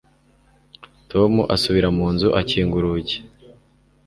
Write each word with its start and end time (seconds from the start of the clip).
Tom 1.11 1.31
asubira 1.55 1.87
mu 1.97 2.05
nzu 2.13 2.27
akinga 2.39 2.75
urugi 2.79 3.17